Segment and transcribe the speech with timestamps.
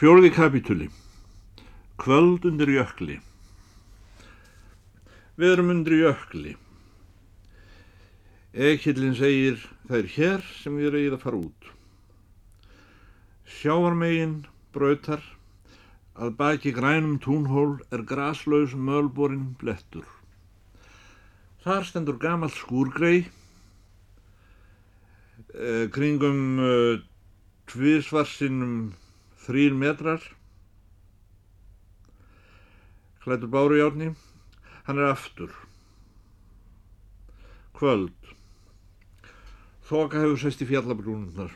[0.00, 0.86] Fjórði kapitúli.
[2.00, 3.18] Kvöld undir jökli.
[5.36, 6.54] Við erum undir jökli.
[8.56, 9.58] Ekillin segir
[9.90, 11.68] það er hér sem við í að fara út.
[13.58, 15.20] Sjávarmegin brautar
[16.16, 20.08] að baki grænum túnhól er graslaus mölborinn blettur.
[21.60, 23.28] Þar stendur gamalt skúrgrei
[25.52, 27.04] eh, kringum eh,
[27.68, 28.96] tvísvarsinnum
[29.50, 30.22] þrýr metrar.
[33.24, 34.14] Klættur báru í átni
[34.86, 35.50] hann er aftur.
[37.76, 38.32] Kvöld.
[39.90, 41.52] Þoka hefur sest í fjallabrúnunar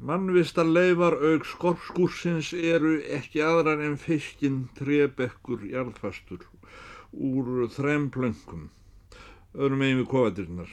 [0.00, 6.46] mannvistar leifar auk skorpskúrsins eru ekki aðrar en fiskinn trebekkur jarðfastur
[7.12, 8.70] úr þrem plöngum.
[9.52, 10.72] Öðrum eigin við kofadirnar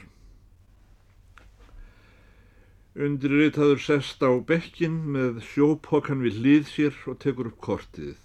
[2.98, 8.16] Undirritaður sest á bekkin með sjópokkan við hlýð sér og tekur upp kortið.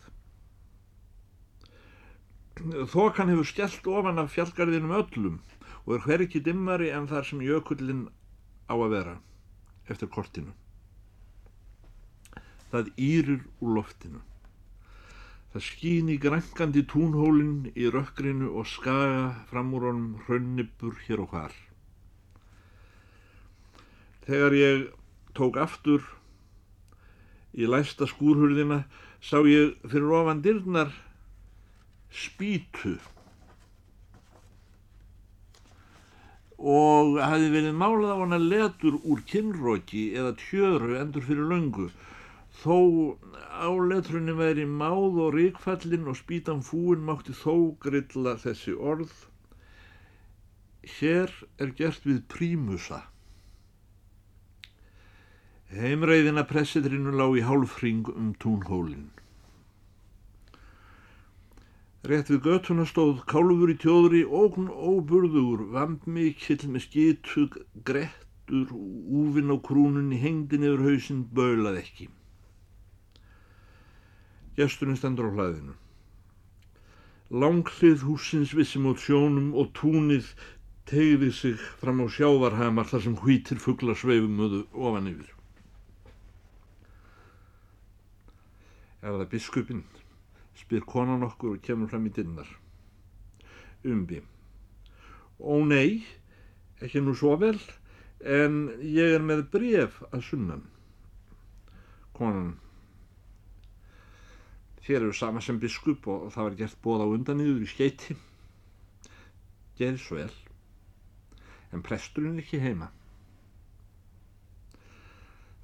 [2.89, 5.36] Þokan hefur skellt ofan af fjallgarðinum öllum
[5.83, 8.08] og er hver ekki dimmari en þar sem jökullin
[8.66, 9.14] á að vera
[9.94, 10.53] eftir kortinu.
[12.73, 14.23] Þaðýrir úr loftinu.
[15.53, 21.36] Það skýn í grænkandi túnhólinn í rökkrinu og skaga fram úr honum hraunnibbur hér og
[21.36, 21.53] hvar.
[24.24, 24.84] Þegar ég
[25.36, 26.04] tók aftur
[27.54, 28.84] í læsta skúrhurðina
[29.20, 30.94] sá ég fyrir ofan dyrnar
[32.14, 32.96] spýtu.
[36.64, 41.90] Og hafi verið málað á hana letur úr kinnróki eða tjöru endur fyrir löngu.
[42.64, 42.78] Þó
[43.52, 49.12] á letrunni væri máð og ríkfallin og spýtan fúin mátti þó grilla þessi orð.
[51.00, 53.04] Hér er gert við prímusa
[55.74, 59.08] Heimreiðina pressitrinu lág í hálfring um túnhólinn.
[62.06, 67.48] Rétt við göttuna stóð kálfur í tjóðri ógn óburður, vampmikill með skitu,
[67.89, 72.10] grettur, úvinn á krúnunni, hengdi niður hausinn, baulað ekki.
[74.60, 75.78] Gesturinn stendur á hlaðinu.
[77.33, 80.36] Langlið húsins vissi mót sjónum og túnið
[80.86, 85.32] tegði sig fram á sjávarhamar þar sem hvítir fuggla sveifumöðu ofan yfir.
[89.03, 89.83] Er það biskupin?
[90.58, 92.49] spyr konan okkur og kemur fram í dinnar.
[93.83, 94.21] Umbi.
[95.41, 96.03] Ó nei,
[96.83, 97.58] ekki nú svo vel,
[98.23, 100.64] en ég er með bref að sunnan.
[102.15, 102.53] Konan.
[104.83, 108.17] Þér eru sama sem biskup og það var gert bóð á undan yfir í skeiti.
[109.80, 110.33] Gerði svo vel.
[111.73, 112.91] En presturinn ekki heima.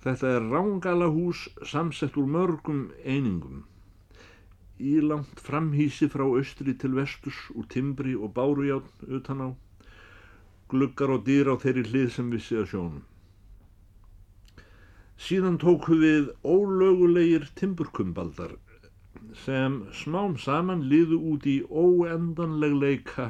[0.03, 3.65] Þetta er rángala hús samsett úr mörgum einingum.
[4.79, 9.49] Ílangt framhísi frá austri til vesturs úr timbri og bárujátn utan á.
[10.71, 13.03] Gluggar og dýr á þeirri hlið sem vissi að sjónum.
[15.19, 18.55] Síðan tóku við ólögulegir timburkumbaldar
[19.43, 23.25] sem smám saman liðu út í óendanleg leika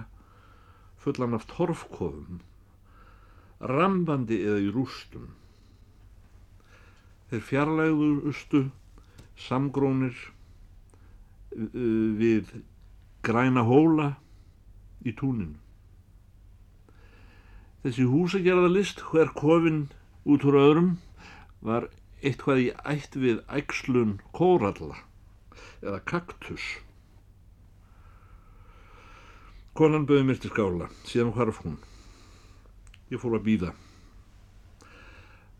[1.02, 2.44] fullan af torfkofum,
[3.72, 5.32] rambandi eða í rústum.
[7.30, 8.64] Þeir fjarlægustu
[9.38, 10.18] samgrónir
[11.54, 12.50] við
[13.26, 14.14] græna hóla
[15.06, 15.58] í túninu.
[17.84, 19.86] Þessi húsagerðalist hver kofinn
[20.28, 20.90] út úr öðrum
[21.64, 21.88] var
[22.20, 24.98] eitthvað í ætt við ægslun kóralla
[25.80, 26.66] eða kaktus.
[29.80, 31.78] Konan bauði mér til skála, síðan hvarf hún.
[33.14, 33.74] Ég fór að býða.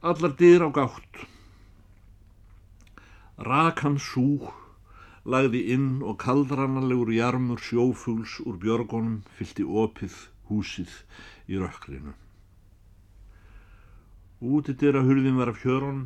[0.04, 1.24] Allar dyr á gátt.
[3.40, 4.50] Rakan súg
[5.24, 10.18] lagði inn og kaldranalegur jarmur sjófugs úr björgunum fylti opið
[10.50, 10.96] húsið
[11.48, 12.12] í rökkrinu.
[14.44, 16.02] Útidera hurðin var af hjörun,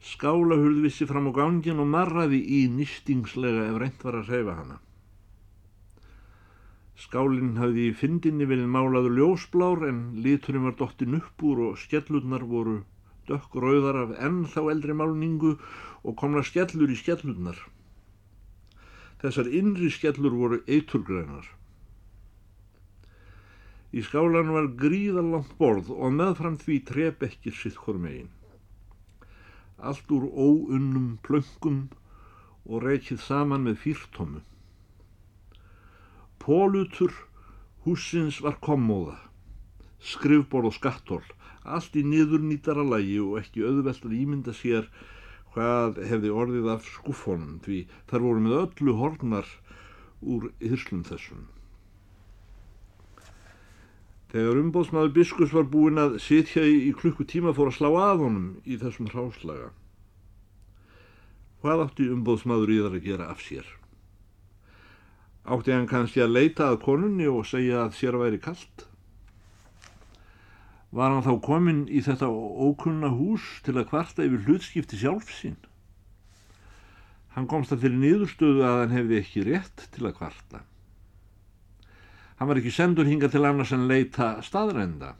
[0.00, 4.78] skála hurðvissi fram á gangin og marraði í nýstingslega ef reynd var að reyfa hana.
[7.02, 12.44] Skálinn hafði í fyndinni verið málaður ljósblár en liturinn var dottin upp úr og skellurnar
[12.48, 12.80] voru
[13.28, 15.56] dökkrauðar af ennþá eldri málningu
[16.02, 17.58] og komna skellur í skellurnar.
[19.22, 21.46] Þessar innri skellur voru eiturgrænar.
[23.92, 28.30] Í skálan var gríðalangt borð og meðfram því trebekkir sitt hormegin.
[29.78, 31.84] Allt úr óunnum plöngum
[32.64, 34.40] og reykið saman með fýrtómu.
[36.42, 37.12] Pólutur
[37.84, 39.18] húsins var kommóða,
[40.00, 41.22] skrifborð og skattól,
[41.64, 44.88] allt í niður nýtara lagi og ekki auðvelt að ímynda sér
[45.54, 49.50] hvað hefði orðið af skuffonum því þar voru með öllu hornar
[50.22, 51.44] úr hyrslum þessum.
[54.32, 58.78] Þegar umbóðsmaður biskus var búinn að sitja í klukkutíma fór að slá að honum í
[58.80, 59.68] þessum hráslaga.
[61.60, 63.66] Hvað átti umbóðsmaður í þar að gera af sér?
[65.44, 68.86] Átti hann kannski að leita að konunni og segja að sér væri kallt?
[70.92, 75.56] Var hann þá komin í þetta ókunna hús til að kvarta yfir hlutskipti sjálf sín?
[77.32, 80.60] Hann komst að fyrir nýðurstöðu að hann hefði ekki rétt til að kvarta.
[82.36, 85.14] Hann var ekki sendur hinga til annars en leita staðrænda.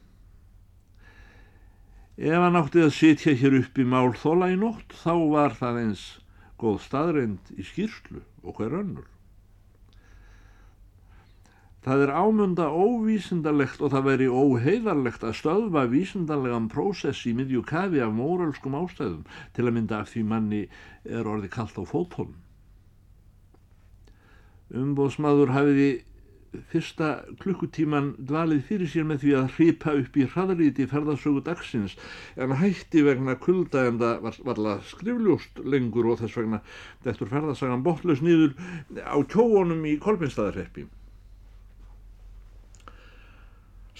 [2.20, 6.04] Ef hann átti að sitja hér upp í málþóla í nótt þá var það eins
[6.60, 9.11] góð staðrænd í skýrslu og hver önnur.
[11.82, 18.04] Það er ámunda óvísindalegt og það veri óheiðarlegt að stöðva vísindarlegan prósess í miðjú kafi
[18.04, 19.24] af móralskum ástæðum
[19.56, 20.62] til að mynda af því manni
[21.02, 22.38] er orði kallt á fótólum.
[24.72, 25.90] Umbóðsmaður hafiði
[26.70, 27.10] fyrsta
[27.42, 31.98] klukkutíman dvalið fyrir sér með því að hripa upp í hraðríti ferðarsögu dagsins
[32.36, 36.64] en hætti vegna kulda en það var varlega skrifljóst lengur og þess vegna
[37.04, 38.54] þetta ferðarsagan botlaus nýður
[39.02, 40.86] á kjóunum í Kolbinstaðarreppi.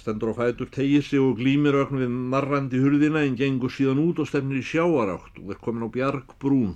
[0.02, 4.18] Stendur á fætur, tegir sig og glýmir ökn við marrandi hurðina en gengur síðan út
[4.18, 6.72] og stefnir í sjáarátt og er komin á bjarg brún.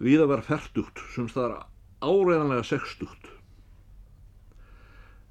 [0.00, 1.66] Víða var færtugt, sem staðar
[2.00, 3.28] áreðanlega sextugt.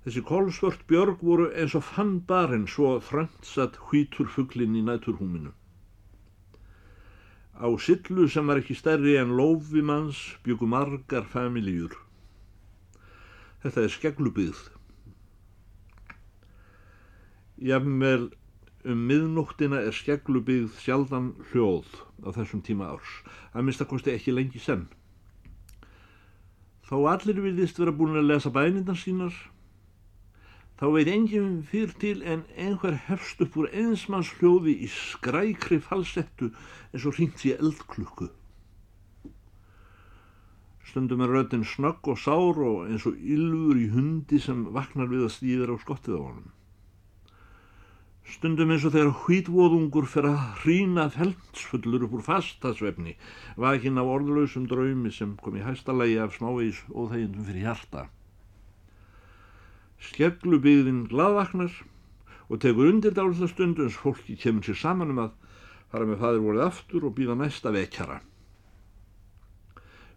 [0.05, 5.55] Þessi kolsvört björg voru eins og fann barinn svo þröndsatt hvítur fugglinn í næturhúminu.
[7.57, 11.97] Á sillu sem var ekki stærri en lófimanns byggu margar familíur.
[13.65, 14.74] Þetta er skegglubyggð.
[17.55, 18.29] Jafnvel
[18.85, 21.87] um miðnóttina er skegglubyggð sjaldan hljóð
[22.27, 23.11] á þessum tíma árs.
[23.53, 24.89] Það minnstakosti ekki lengi senn.
[26.85, 29.33] Þá allir viðist vera búin að lesa bænindan sínar,
[30.77, 36.51] þá veit enginn fyrir til en einhver hefst upp úr einsmanns hljóði í skrækri falsettu
[36.91, 38.29] eins og hringt í eldklukku.
[40.85, 45.25] Stundum er röttin snögg og sár og eins og ylfur í hundi sem vaknar við
[45.25, 46.54] að stýðir á skottið á honum.
[48.25, 53.13] Stundum eins og þegar hvítvoðungur fer að hrína feldsfullur upp úr fastasvefni,
[53.61, 58.07] vakinn af orðlausum draumi sem kom í hæstalagi af smávegis óþægindum fyrir hjarta.
[60.09, 61.75] Skeglubyggðin gladvaknar
[62.49, 65.35] og tekur undir dálitla stundums fólki kemur sér saman um að
[65.93, 68.17] fara með fadir vorið aftur og býða næsta vekjara.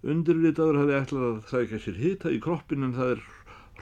[0.09, 3.23] Undirritaður hafi ætlað að sækja sér hita í kroppin en það er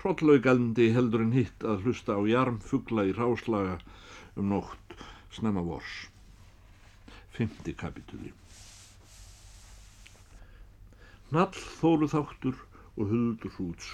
[0.00, 3.78] hrollaugaldi heldur en hitt að hlusta á jarmfugla í ráslaga
[4.36, 4.96] um nótt
[5.32, 6.08] snemma vors.
[7.36, 8.32] Fymti kapitúli.
[11.34, 12.60] Nall þóru þáttur
[12.96, 13.88] og huldur hrúts.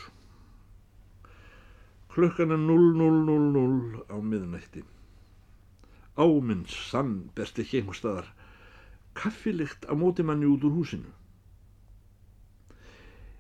[2.13, 4.83] Klukkan er 00.00 á miðnætti.
[6.21, 8.29] Ámins sann besti ekki einhver staðar.
[9.17, 11.09] Kaffilikt á móti manni út úr húsinu.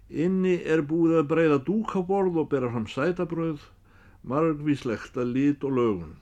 [0.08, 3.60] Inni er búið að breyða dúk á borð og bera fram sætabröð,
[4.24, 6.16] margvíslegt að lit og lögun.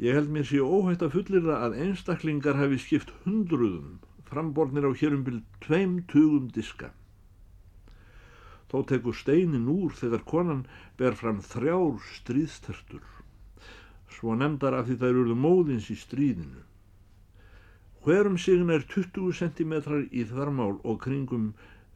[0.00, 3.98] Ég held mér sé óhætt að fullirða að einstaklingar hafi skipt hundruðum
[4.30, 6.88] frambornir á hérumbil tveim tugum diska.
[8.70, 10.62] Þó tekur steinin úr þegar konan
[10.96, 13.04] ber fram þrjár stríðstertur,
[14.08, 16.64] svo nefndar af því það eru móðins í stríðinu.
[18.00, 19.76] Hverum sign er 20 cm
[20.08, 21.50] í þarmál og kringum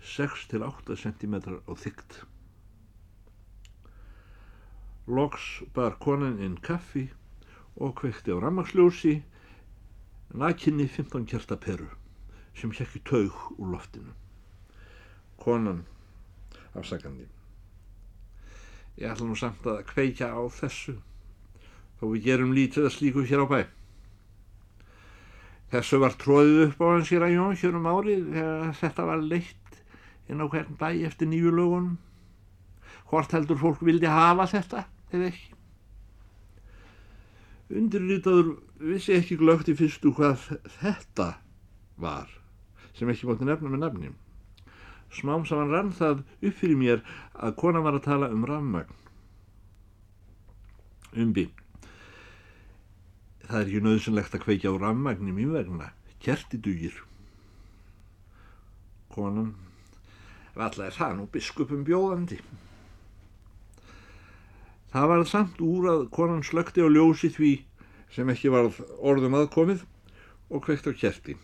[0.04, 2.20] 6-8 cm á þygt.
[5.08, 7.08] Loks bar konan inn kaffi
[7.76, 9.14] og kvekti á rammarsljósi
[10.34, 11.88] nakinni 15 kjarta peru
[12.54, 14.12] sem hjekki taug úr loftinu.
[15.38, 15.84] Konan
[16.74, 17.26] afsakandi.
[18.98, 20.94] Ég ætla nú samt að kveika á þessu
[21.98, 23.60] þó við gerum lítið að slíku hér á bæ.
[25.74, 29.24] Þessu var tróðið upp á hans hér að jón hér um árið þegar þetta var
[29.32, 29.80] leitt
[30.30, 31.98] inn á hvern bæ eftir nýju lögunum.
[33.10, 35.53] Hvort heldur fólk vildi hafa þetta eða ekki?
[37.74, 40.44] Undirritaður vissi ekki glögt í fyrstu hvað
[40.78, 41.32] þetta
[41.98, 42.30] var
[42.94, 44.10] sem ekki mátti nefna með nefni.
[45.14, 47.02] Smám saman rann það upp fyrir mér
[47.34, 49.00] að kona var að tala um rafmagn.
[51.24, 51.48] Umbi.
[53.44, 55.90] Það er ekki nöðsynlegt að kveikja á rafmagn í mjög vegna.
[56.22, 56.96] Kerti dugir.
[59.14, 59.52] Konan.
[60.54, 62.38] Valla er það nú biskupum bjóðandi.
[64.94, 67.48] Það var samt úr að konan slökti á ljósi því
[68.14, 68.68] sem ekki var
[69.02, 69.80] orðum aðkomið
[70.54, 71.34] og kveikt á kerti.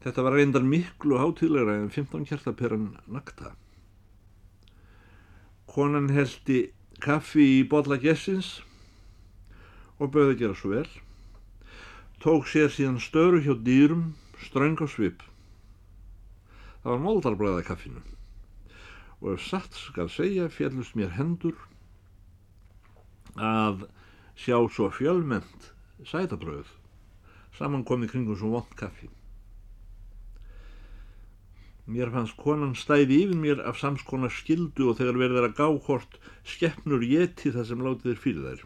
[0.00, 3.52] Þetta var reyndar miklu hátilegra en 15 kertaperan nakta.
[5.68, 6.70] Konan heldi
[7.04, 8.62] kaffi í botla gessins
[10.00, 10.88] og bauði að gera svo vel.
[12.24, 15.20] Tók sér síðan störu hjá dýrum, ströng á svip.
[16.80, 18.00] Það var móldarblæða kaffinu
[19.20, 21.58] og ef satt skal segja fjallust mér hendur
[23.36, 23.86] að
[24.40, 25.72] sjá svo fjölment
[26.08, 26.70] sætabröð
[27.60, 29.10] saman komið kringum svo vond kaffi.
[31.90, 36.18] Mér fannst konan stæði yfir mér af samskona skildu og þegar verður að gá hvort
[36.46, 38.64] skeppnur geti það sem látið er fyrir þær.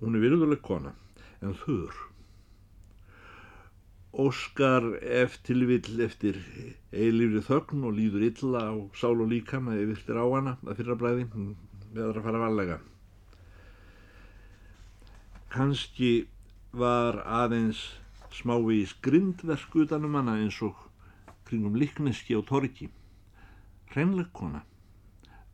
[0.00, 0.92] Hún er virðuleg kona,
[1.44, 2.00] en þurr.
[4.16, 4.88] Óskar
[5.20, 6.40] eftir vill eftir
[6.92, 10.96] eilifri þögn og líður illa á sál og líkam eða yfirtir á hana að fyrra
[11.02, 11.26] bræði,
[11.96, 12.78] veður að fara varlega.
[15.52, 16.10] Kanski
[16.76, 17.80] var aðeins
[18.36, 20.76] smávegis grindverk utanum hana eins og
[21.48, 22.90] kringum likneski á torki.
[23.94, 24.64] Hreinleg kona,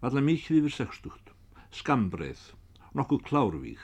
[0.03, 1.33] valla mikið yfir sextugt,
[1.71, 2.41] skambreið,
[2.99, 3.83] nokkuð klárvík.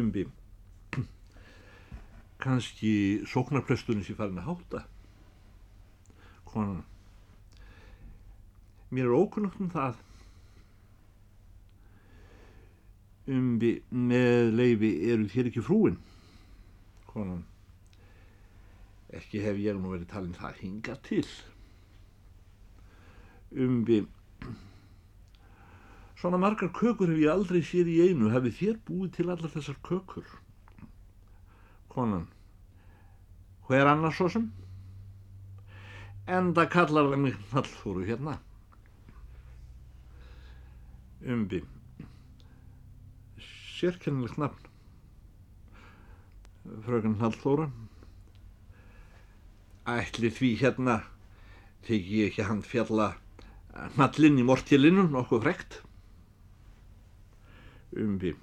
[0.00, 0.24] Umbi,
[2.40, 2.92] kannski
[3.28, 4.82] sóknarpresturinn sé farin að háta.
[6.50, 6.82] Konan,
[8.90, 9.98] mér er ókunnugt um það.
[13.30, 15.98] Umbi með leifi eru þér ekki frúin?
[17.10, 17.44] Konan.
[19.14, 21.26] Ekki hef ég nú verið talin það hinga til.
[23.54, 24.02] Umbi
[26.18, 28.34] svona margar kökur hef ég aldrei séð í einu.
[28.34, 30.26] Hafið þér búið til allar þessar kökur?
[31.94, 32.26] Konan.
[33.70, 34.50] Hver annars svo sem?
[36.26, 38.40] Enda kallar það mig nallfóru hérna
[41.26, 41.64] umbi.
[43.76, 44.68] Sérkennilegt nafn.
[46.84, 47.70] Fröken Hallþóra.
[49.88, 51.00] Ætli því hérna
[51.84, 53.14] teki ég ekki hann fjalla
[53.96, 55.80] nallinn í mortilinu nokkuð frekt.
[57.96, 58.36] Umbi.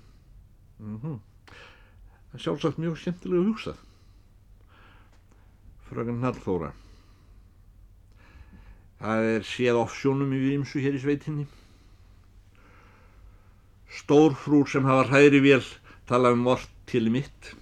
[0.79, 1.19] Mm -hmm.
[2.37, 3.77] sjálfsagt mjög skemmtilega hugsað.
[5.89, 6.73] Fröken Hallþóra.
[8.99, 11.47] Það er séð offsjónum í výmsu hér í sveitinni
[13.89, 15.65] stórfrúr sem hafa hræri vél
[16.07, 17.55] tala um vort til mitt.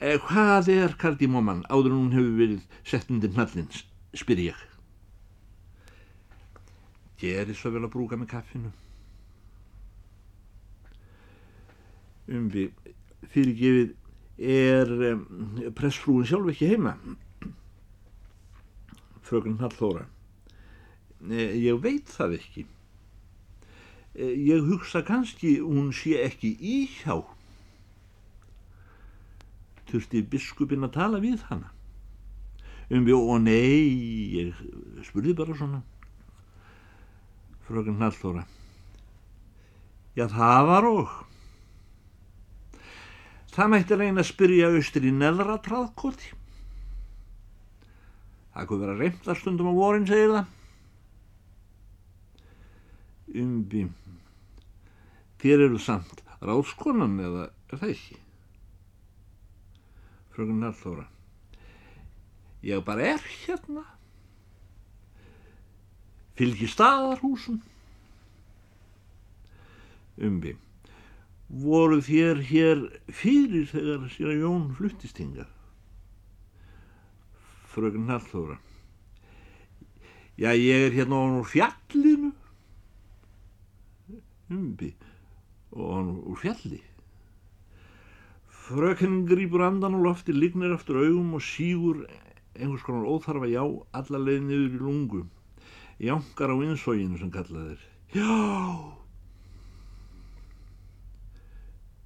[0.00, 3.84] E, hvað er kardímóman áður hún hefur verið sett undir hnallins
[4.16, 4.60] spyr ég.
[7.20, 8.70] Gerir svo vel að brúka með kaffinu.
[12.30, 12.70] Umvi
[13.34, 13.96] fyrirgefið
[14.40, 15.26] er um,
[15.76, 16.94] pressfrúin sjálf ekki heima?
[19.26, 20.06] Frökun Hallþóra
[21.28, 22.64] e, ég veit það ekki.
[22.64, 22.79] Eh,
[24.14, 27.20] ég hugsa kannski hún sé ekki í hjá
[29.90, 31.70] þurfti biskupin að tala við hana?
[32.90, 33.86] Um við og nei
[34.34, 34.60] ég
[35.06, 35.82] spurði bara svona.
[37.66, 38.46] Fröken Hallþóra.
[40.18, 41.10] Já það var og.
[43.54, 46.32] Það mætti reyna að spyrja austur í neðra traðkoti.
[48.54, 50.56] Það kunne vera reynd að stundum á vorin segir það
[53.34, 53.86] umbi
[55.40, 58.18] þér eru samt ráðskonan eða er það ekki?
[60.34, 61.06] Frökun Hallþóra
[62.66, 63.86] ég bara er hérna.
[66.36, 67.60] Fylgi staðarhúsum.
[70.20, 70.56] Umbi
[71.50, 75.48] voru þér hér fyrir þegar sér að Jón fluttist hinga
[77.72, 78.58] frökun Hallþóra
[80.38, 82.30] já ég er hérna á fjallinu
[84.50, 84.94] umbi
[85.70, 86.80] og hann úr fjalli.
[88.70, 92.04] Frökinn grýpur andan og lofti, lignir eftir augum og sígur
[92.54, 95.22] einhvers konar óþarfa já alla leið niður í lungu.
[96.00, 97.82] Jánkar á insóginu sem kallaðir.
[98.14, 98.96] Já!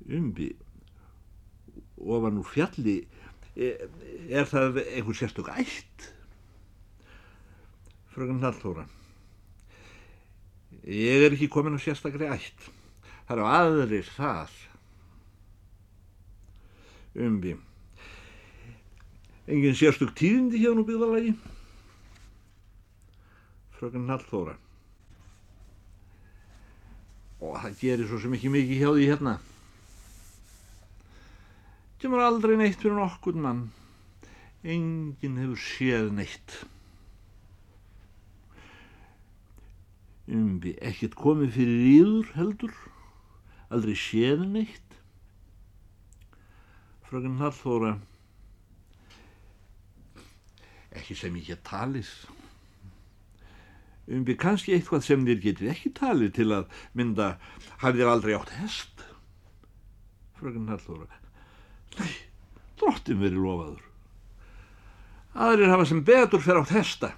[0.04, 0.50] Umbi
[1.96, 2.98] ofan úr fjalli
[3.56, 3.88] er,
[4.28, 6.10] er það einhver sérstök ætt?
[8.12, 8.84] Frökinn Hallþóra.
[10.84, 12.66] Ég er ekki komin á sérstakri ætt.
[13.24, 14.50] Það eru aðrir það.
[17.24, 17.54] Umbi.
[19.48, 21.32] Engin sérstök tíðindi hjá nú byggðalagi.
[23.78, 24.58] Fröken Hallþóra.
[27.40, 29.34] Og það gerir svo sem ekki mikið hjá því hérna.
[32.00, 33.66] Kemur aldrei neitt fyrir nokkur mann.
[34.60, 36.60] Engin hefur séð neitt.
[40.30, 42.74] Umbi ekkert komið fyrir íður heldur?
[43.74, 44.98] Aldrei séð neitt?
[47.04, 47.98] Fröken Hallþóra
[50.94, 52.08] ekki sem ég get talið.
[54.04, 57.34] Um við kannski eitthvað sem þér getur ekki talið til að mynda
[57.82, 59.04] hafið þér aldrei átt hest?
[60.38, 61.20] Fröken Hallóra
[61.98, 62.14] nei,
[62.80, 63.82] drottin verið lofaður.
[65.34, 67.12] Aðrir hafa sem betur fyrir átt hesta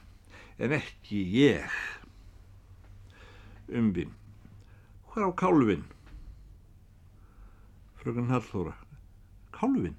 [0.62, 1.80] en ekki ég
[3.68, 4.06] umbi
[5.12, 5.84] hver á kálvin
[8.00, 8.76] fröken Hallóra
[9.56, 9.96] kálvin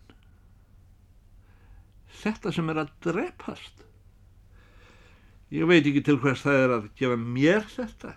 [2.22, 3.84] þetta sem er að drepast?
[5.54, 8.14] Ég veit ekki til hvers það er að gefa mér þetta.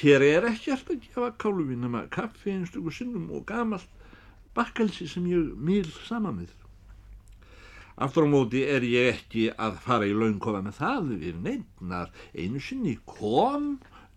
[0.00, 3.88] Hér er ekkert að gefa kálufinn nema kaffi einstaklega sinnum og gamalt
[4.56, 6.52] bakkelsi sem ég mýl saman með.
[8.00, 12.62] Aftur á móti er ég ekki að fara í launkofa með það við nefnar einu
[12.64, 13.74] sinni kom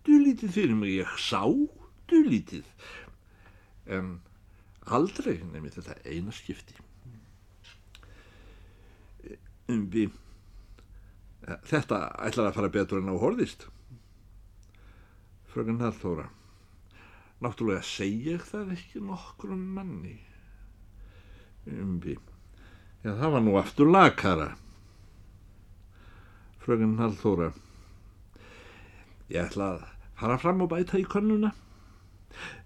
[0.08, 1.44] dulítið fyrir mig, ég sá
[2.08, 2.64] dulítið
[3.92, 4.18] en
[4.88, 6.76] aldrei nefnir þetta eina skipti.
[9.68, 10.12] Um við
[11.44, 13.66] Þetta ætlar að fara betur en á horðist.
[15.52, 16.30] Fröken Hallþóra.
[17.44, 20.16] Náttúrulega segja ég það ekki nokkrum manni.
[21.68, 22.16] Umbi.
[23.04, 24.46] Já, það var nú aftur lakara.
[26.64, 27.50] Fröken Hallþóra.
[29.28, 29.84] Ég ætla að
[30.16, 31.52] fara fram og bæta í könnuna.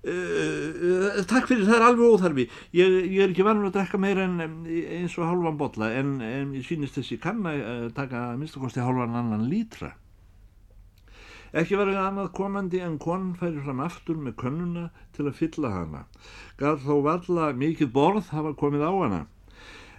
[0.08, 4.24] Uh, takk fyrir það er alveg óþarfi ég, ég er ekki vanur að drekka meira
[4.24, 8.80] en eins og hálfan botla en, en ég sýnist þessi kann að uh, taka minnstakosti
[8.80, 9.90] hálfan annan lítra
[11.52, 14.86] ekki verið annað komandi en konn færi fram aftur með könnuna
[15.18, 16.04] til að fylla hana
[16.62, 19.22] gaf þó valla mikið borð hafa komið á hana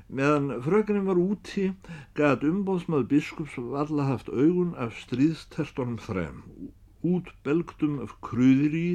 [0.10, 1.70] meðan fröknum var úti
[2.18, 6.44] gaf umbóðsmaður biskups valla haft augun af stríðstertunum þrem
[7.06, 8.90] út belgdum af krúðir í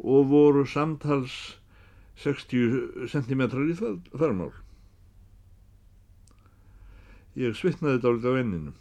[0.00, 1.36] og voru samtals
[2.20, 4.52] 60 cm í þarmál.
[7.38, 8.72] Ég svitnaði dálítið á enninu.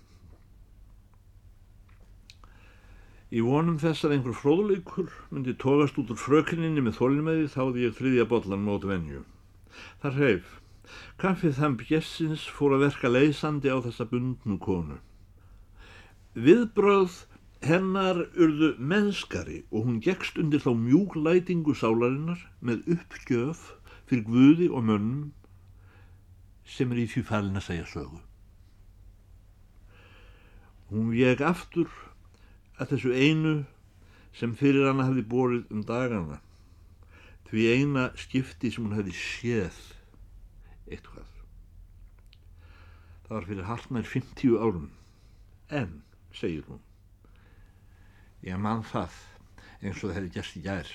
[3.30, 8.00] Í vonum þess að einhver fróðleikur myndi tókast út úr frökninni með þólinnmæði þáði ég
[8.00, 9.22] þriðja bollan mót venju.
[10.02, 10.56] Það hreif.
[11.22, 15.00] Kaffið þann bjessins fór að verka leysandi á þessa bundnu konu.
[16.36, 17.26] Viðbröð
[17.60, 23.66] Hennar urðu mennskari og hún gegst undir þá mjúglætingu sálarinnar með uppgjöf
[24.08, 25.34] fyrir guði og mönnum
[26.64, 28.22] sem er í því fælin að segja sögu.
[30.90, 31.92] Hún veg aftur
[32.80, 33.56] að þessu einu
[34.40, 36.40] sem fyrir hana hefði borið um dagana
[37.50, 39.78] því eina skipti sem hún hefði séð
[40.90, 41.32] eitthvað.
[43.26, 44.92] Það var fyrir hartnær 50 árum
[45.70, 46.00] en,
[46.34, 46.82] segir hún,
[48.40, 49.16] Ég mann það
[49.84, 50.92] eins og það hefði gert í gær.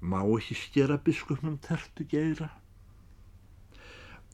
[0.00, 2.48] Má ekki skera biskupnum tertu gæra?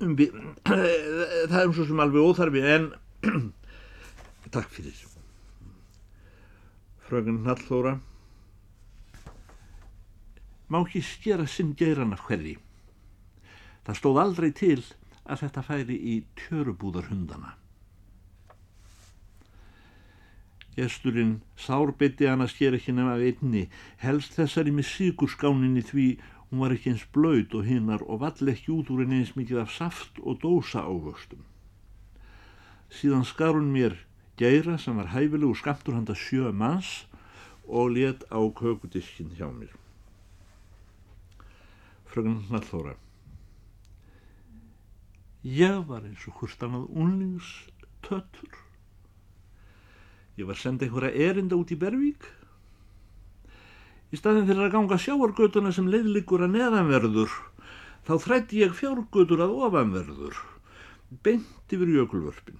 [0.02, 0.14] Um,
[0.68, 2.88] það er um svo sem alveg óþarfi en
[4.54, 5.02] takk fyrir.
[7.08, 7.98] Frögun Hallóra
[10.70, 12.54] má ekki skera sinn gæran af hverji.
[13.84, 14.80] Það stóð aldrei til
[15.24, 17.54] að þetta færi í tjörubúðar hundana.
[20.74, 23.68] Gesturinn sárbytti hann að skera ekki nefn af einni,
[24.02, 26.06] helst þessari með síkurskáninni því
[26.48, 29.62] hún var ekki eins blöyt og hinnar og vall ekki út úr henni eins mikið
[29.62, 31.44] af saft og dósa ávöxtum.
[32.90, 34.00] Síðan skar hún mér
[34.40, 37.06] gæra sem var hæfilegu skamtur handa sjö manns
[37.66, 39.70] og let á kökudiskin hjá mér.
[42.10, 42.98] Frögn Nallóra
[45.44, 48.64] Ég var eins og hurstanað unlingstötur
[50.34, 52.24] Ég var sendið einhverja erinda út í Bervík.
[54.10, 57.30] Í staðin fyrir að ganga sjáargötuna sem leiðlikur að neðanverður,
[58.06, 60.40] þá þrætti ég fjárgötur að ofanverður,
[61.22, 62.58] beint yfir jökulvörpin.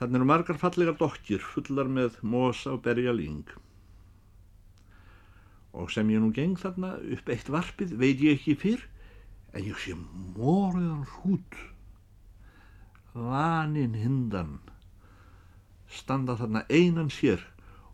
[0.00, 3.48] Þannig eru margar fallegar dokkir fullar með mosa og berja ling.
[5.72, 8.84] Og sem ég nú geng þarna upp eitt varpið veit ég ekki fyrr,
[9.52, 9.94] en ég sé
[10.36, 11.58] morðan hrút,
[13.12, 14.56] vaninn hindan,
[15.92, 17.44] standa þarna einan sér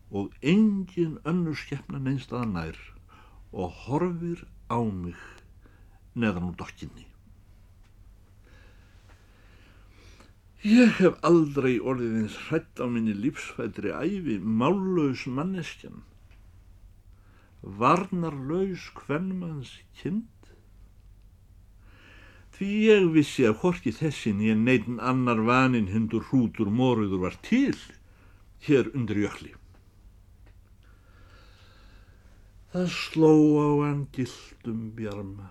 [0.09, 2.79] og engin önnur skeppna neinstaða nær
[3.51, 5.19] og horfir á mig
[6.15, 7.05] neðan úr dokkinni.
[10.59, 16.01] Ég hef aldrei orðið eins hrætt á minni lífsfættri æfi mállaus manneskjan,
[17.63, 20.27] varnarlaus hvernmanns kind,
[22.59, 27.77] Því ég vissi að horki þessin ég neitin annar vanin hundur hrútur móruður var til
[28.67, 29.53] hér undir jökli.
[32.73, 33.31] Það sló
[33.63, 35.47] á hann gildum bjarma.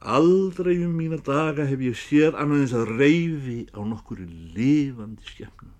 [0.00, 4.24] Aldrei um mína daga hef ég séð annað eins að reyfi á nokkuri
[4.56, 5.76] lifandi skefnum.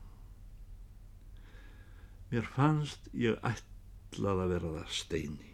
[2.29, 5.54] Mér fannst ég ætlað að vera það steini.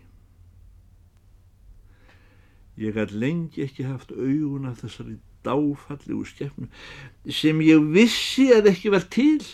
[2.81, 6.69] Ég gæti lengi ekki haft augun af þessari dáfallegu skefnu
[7.41, 9.45] sem ég vissi að ekki var til,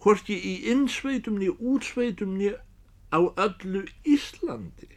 [0.00, 2.60] hvorki í innsveitum niður útsveitum niður
[3.12, 4.90] á öllu Íslandi.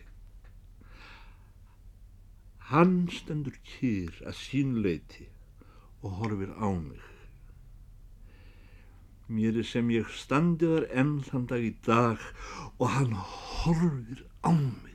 [2.71, 5.27] Hann stendur kýr að sínleiti
[6.03, 7.05] og horfir á mig.
[9.27, 12.27] Mér er sem ég standi þar enn þann dag í dag
[12.79, 14.86] og hann horfir á mig.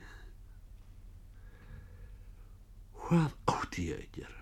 [3.03, 4.39] Hvað átti ég að gera?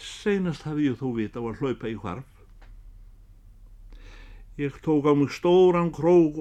[0.00, 2.30] Seinast hafi ég þó vita á að hlaupa í hvarf.
[4.60, 6.40] Ég tók á mig stóran krók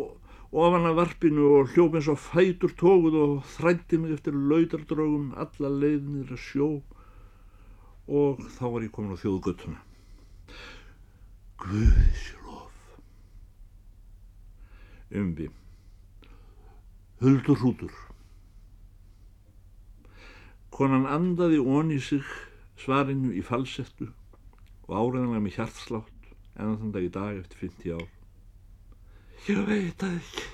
[0.52, 5.70] ofan af varpinu og hljóp eins og fætur tókuð og þrætti mig eftir laudardrögum alla
[5.70, 6.70] leiðinir að sjó
[8.10, 9.80] og þá var ég komin á þjóðgötuna.
[11.62, 13.00] Guðslof.
[15.14, 15.50] Umbi.
[17.22, 18.09] Huldur hrútur.
[20.74, 22.24] Konan andaði onni sig
[22.80, 24.08] svarinu í falsettu
[24.88, 28.08] og áreðanlega með hjartslátt en þann dag í dag eftir 50 ár.
[29.50, 30.48] Ég veit að ekki.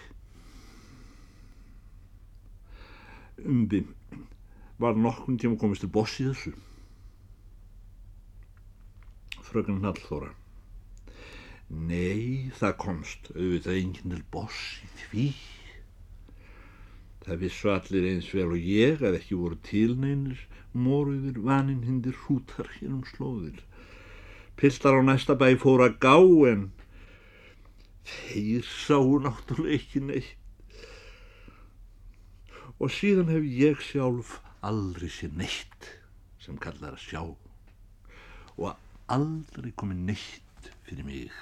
[3.45, 3.81] Umbi
[4.81, 6.53] var nokkun tíma komist til boss í þessu.
[9.45, 10.31] Fröken Nallþóra.
[11.69, 15.27] Nei, það komst auðvitað enginn til boss í því.
[17.25, 22.69] Það vissu allir eins vel og ég að ekki voru tilneinir moruður vaninn hindir hrútar
[22.77, 23.61] hér um slóðir.
[24.55, 26.19] Piltar á næsta bæ fóra gá
[26.51, 26.69] en
[28.05, 30.81] Þeir sáu náttúrulega ekki neitt.
[32.77, 34.35] Og síðan hef ég sjálf
[34.65, 35.89] aldrei sér neitt
[36.43, 37.21] sem kallar að sjá
[38.55, 38.75] og
[39.11, 41.33] aldrei komið neitt fyrir mig.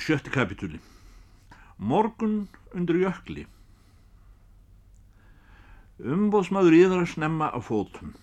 [0.00, 0.80] Sjötti kapitúli.
[1.78, 3.46] Morgun undir jökli.
[5.98, 8.14] Umbóðsmaður yðar að snemma á fótum.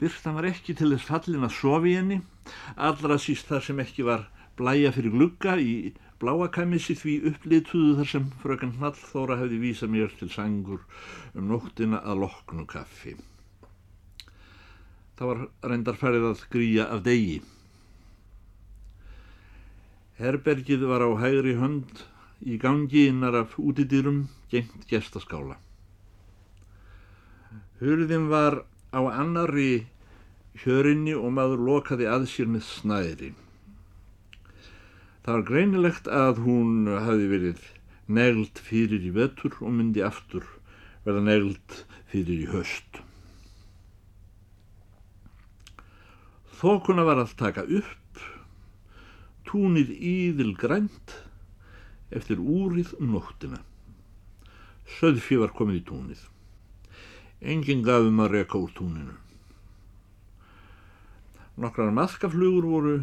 [0.00, 2.20] Byrtan var ekki til þess fallin að sofi henni,
[2.76, 8.26] allra síst þar sem ekki var blæja fyrir glugga í bláakæmissi því upplituðu þar sem
[8.42, 10.82] fröken Hnallþóra hefði vísað mér til sangur
[11.34, 13.14] um nóttina að loknu kaffi.
[15.16, 15.40] Það var
[15.72, 17.40] reyndarfærið að gríja af degi.
[20.20, 22.04] Herbergið var á hægri hönd
[22.44, 25.56] í gangi innar af útidýrum gengt gestaskála.
[27.80, 29.86] Hurðin var á annari
[30.60, 33.30] hjörinni og maður lokaði að sér með snæri.
[35.24, 37.62] Það var greinilegt að hún hafi verið
[38.10, 40.44] negld fyrir í vetur og myndi aftur
[41.06, 41.76] verða negld
[42.10, 43.00] fyrir í höst.
[46.60, 48.09] Þókuna var að taka upp,
[49.50, 51.16] túnið íðil grænt
[52.14, 53.58] eftir úrið um nóttina.
[54.98, 56.22] Söðfi var komið í túnið.
[57.40, 59.16] Engin gafum að reka úr túninu.
[61.60, 62.94] Nokkrar maðkaflugur voru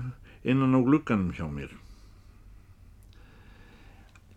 [0.48, 1.76] innan á glugganum hjá mér.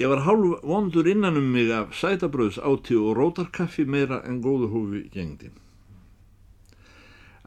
[0.01, 4.70] Ég var hálf vondur innan um mig af sætabröðs áti og rótarkaffi meira en góðu
[4.73, 5.51] hófi gengdi.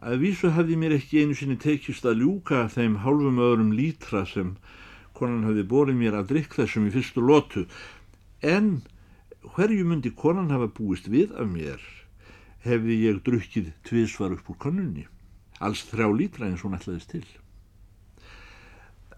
[0.04, 4.58] Að vísu hafði mér ekki einu sinni tekist að ljúka þeim hálfum öðrum lítra sem
[5.16, 7.62] konan hafði borið mér að drikk þessum í fyrstu lotu,
[8.44, 8.82] en
[9.56, 11.80] hverju myndi konan hafa búist við af mér
[12.66, 15.06] hefði ég drukkið tviðsvar upp úr konunni,
[15.64, 17.24] alls þrjá lítra eins og hún ætlaðist til.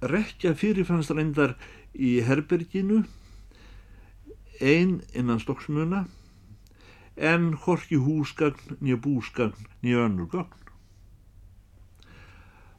[0.06, 1.56] Rekja fyrirfannst reyndar
[1.98, 3.00] í herberginu,
[4.62, 6.04] ein innan stokksmuna,
[7.18, 10.65] en horki húsgagn, nýja búsgagn, nýja önnur gagn.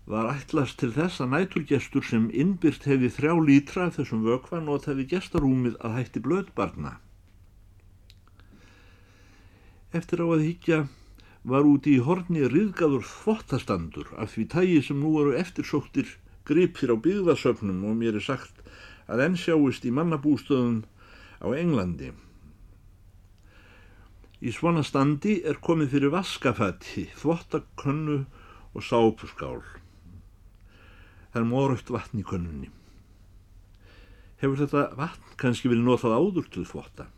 [0.07, 4.93] Var ætlast til þess að næturgestur sem innbyrt hefði þrjá lítra þessum vökvan og það
[4.93, 6.93] hefði gestarúmið að hætti blöðbarna.
[9.97, 10.79] Eftir á að higgja
[11.47, 16.13] var úti í horni riðgaður þvottastandur af því tægi sem nú eru eftirsóttir
[16.47, 18.63] gripir á byggðasöfnum og mér er sagt
[19.11, 20.85] að enn sjáist í mannabústöðum
[21.43, 22.13] á Englandi.
[24.39, 28.21] Í svona standi er komið fyrir vaskafætti, þvottakönnu
[28.77, 29.65] og sápuskál.
[31.37, 32.73] Það er morugt vatn í könnunni.
[34.41, 37.11] Hefur þetta vatn kannski verið notað áður til þvotta?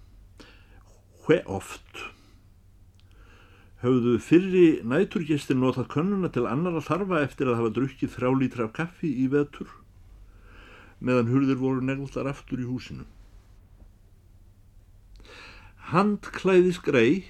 [1.23, 2.09] Hve oft?
[3.79, 8.73] höfðu fyrri næturgestir notað könnuna til annara þarfa eftir að hafa drukkið þrjá lítra af
[8.75, 9.71] kaffi í vetur
[10.99, 13.05] meðan hurðir voru negltar aftur í húsinu.
[15.93, 17.23] Handklæðis grei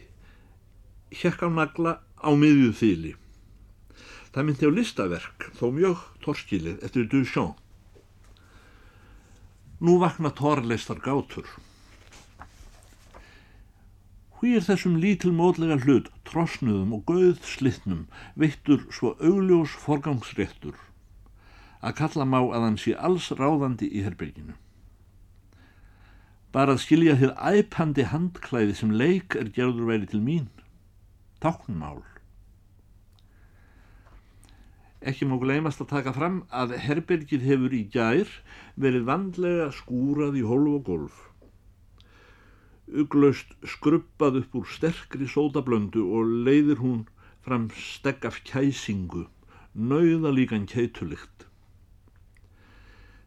[1.12, 3.12] hjekk á nagla á miðjuð þýli.
[4.38, 7.57] Það myndi á listaverk, þó mjög torskilið, eftir Duchamp.
[9.83, 11.48] Nú vakna torleistar gátur.
[14.38, 18.05] Hví er þessum lítilmótlega hlut, trosnuðum og gauð slittnum,
[18.38, 20.77] veittur svo augljós forgangsréttur,
[21.83, 24.55] að kalla má að hann sé alls ráðandi í herbyrginu.
[26.55, 30.46] Bara að skilja þið æpandi handklæði sem leik er gerður væri til mín.
[31.42, 32.07] Táknmál.
[34.98, 38.30] Ekki má gleymast að taka fram að herbergið hefur í gær
[38.74, 41.20] verið vandlega skúrað í hólf og golf.
[42.88, 47.04] Uglöst skrubbað upp úr sterkri sótablöndu og leiðir hún
[47.46, 49.28] fram stegg af kæsingu,
[49.74, 51.46] nauða líkan kætulikt.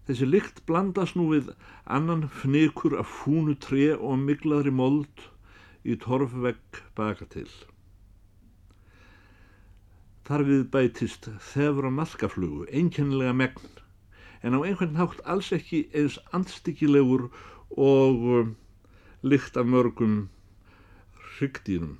[0.09, 1.53] Þessi lykt blandast nú við
[1.87, 5.29] annan fnikur af fúnu tre og miglaðri mold
[5.87, 7.47] í torfvegg baka til.
[10.31, 13.71] Þar við bætist þefur á maðkaflugu, einkennilega megn,
[14.47, 17.25] en á einhvern hátt alls ekki eins andstykkilegur
[17.75, 18.53] og um,
[19.27, 20.13] lykt af mörgum
[21.33, 21.97] hryggdýrum.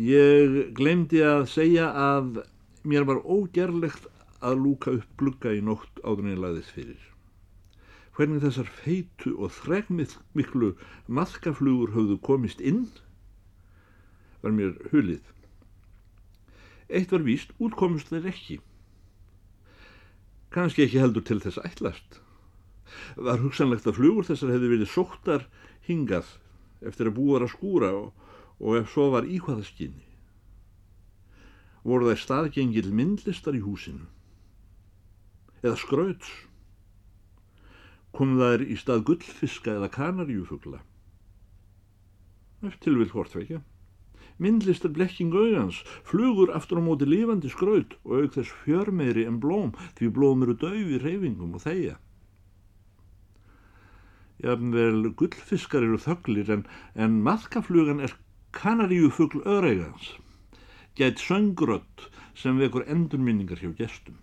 [0.00, 2.40] Ég glemdi að segja að
[2.88, 4.08] mér var ógerlegt
[4.40, 7.04] að lúka upp glugga í nótt áður en ég laðist fyrir.
[8.16, 10.72] Hvernig þessar feitu og þregmiklu
[11.12, 12.86] maðkaflugur höfðu komist inn
[14.42, 15.22] var mér hulið.
[16.90, 18.58] Eitt var víst, útkomust þeir ekki.
[20.50, 22.20] Kanski ekki heldur til þess ætlast.
[23.14, 25.46] Var hugsanlegt að flugur þessar hefði verið sóttar
[25.86, 26.36] hingað
[26.82, 30.06] eftir að búa að skúra og, og ef svo var íkvaðaskinni.
[31.86, 34.08] Voru þær staðgengil myndlistar í húsinu
[35.60, 36.30] eða skrauts
[38.16, 40.80] kom þær í stað gullfiska eða kanaríufugla
[42.68, 43.60] eftir vil hvort vekja
[44.42, 49.74] myndlistar blekking augans flugur aftur á móti lífandi skraut og auk þess fjörmeiri en blóm
[49.98, 51.98] því blóm eru döf í reyfingum og þeia
[54.40, 58.14] jáfnvel gullfiskar eru þöglir en, en maðkaflugan er
[58.56, 60.14] kanaríufugl öreigans.
[60.96, 64.16] Gæt söngrött sem vekur endurminningar hjá gestum.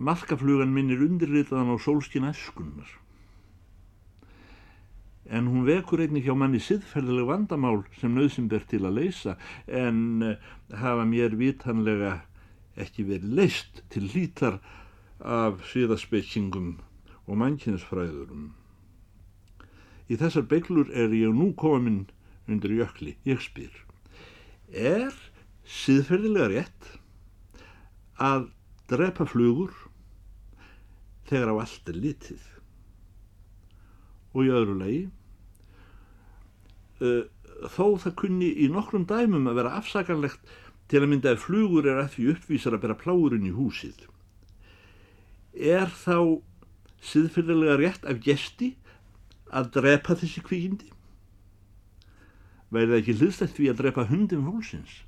[0.00, 2.99] Maðkaflugan minnir undirritaðan á sólskin æskunnar.
[5.30, 10.24] En hún vekur einnig hjá manni siðferðileg vandamál sem nöðsum ber til að leysa en
[10.26, 10.38] eh,
[10.74, 12.16] hafa mér vitanlega
[12.80, 14.58] ekki verið leist til lítar
[15.20, 16.80] af síðaspekingum
[17.28, 18.48] og mannkynsfræðurum.
[20.10, 22.08] Í þessar beiglur er ég nú komin
[22.50, 23.70] undir jökli, ég spyr.
[24.74, 25.14] Er
[25.62, 26.90] síðferðilega rétt
[28.18, 28.50] að
[28.90, 29.70] drepa flugur
[31.30, 32.42] þegar á allt er litið
[34.34, 35.02] og í öðru lagi
[37.00, 37.24] uh,
[37.68, 40.54] þó það kunni í nokkrum dæmum að vera afsakanlegt
[40.90, 44.06] til að mynda að flugur er að því uppvísar að bera pláurinn í húsið.
[45.54, 46.40] Er þá
[47.04, 48.74] siðfyrðilega rétt af gesti
[49.50, 50.90] að drepa þessi kvíkindi
[52.70, 54.98] væri það ekki hlustætt við að drepa hundin fólksins